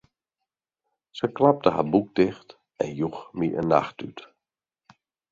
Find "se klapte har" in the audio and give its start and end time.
1.17-1.83